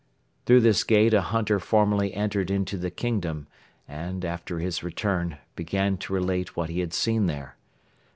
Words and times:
Through 0.47 0.61
this 0.61 0.83
gate 0.83 1.13
a 1.13 1.21
hunter 1.21 1.59
formerly 1.59 2.11
entered 2.15 2.49
into 2.49 2.75
the 2.75 2.89
Kingdom 2.89 3.45
and, 3.87 4.25
after 4.25 4.57
his 4.57 4.81
return, 4.81 5.37
began 5.55 5.95
to 5.97 6.13
relate 6.13 6.57
what 6.57 6.71
he 6.71 6.79
had 6.79 6.91
seen 6.91 7.27
there. 7.27 7.55